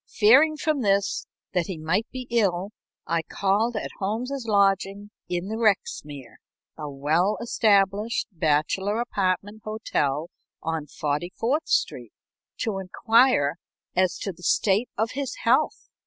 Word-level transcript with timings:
Fearing 0.15 0.57
from 0.57 0.81
this 0.81 1.27
that 1.53 1.67
he 1.67 1.77
might 1.77 2.07
be 2.09 2.25
ill, 2.31 2.71
I 3.05 3.21
called 3.21 3.75
at 3.75 3.91
Holmes's 3.99 4.47
lodgings 4.49 5.11
in 5.29 5.47
the 5.47 5.57
Rexmere, 5.57 6.37
a 6.75 6.89
well 6.89 7.37
established 7.39 8.25
bachelor 8.31 8.99
apartment 8.99 9.61
hotel, 9.63 10.31
on 10.63 10.87
Forty 10.87 11.31
fourth 11.37 11.67
Street, 11.67 12.13
to 12.61 12.79
inquire 12.79 13.57
as 13.95 14.17
to 14.17 14.33
the 14.33 14.41
state 14.41 14.89
of 14.97 15.11
his 15.11 15.35
health. 15.43 15.87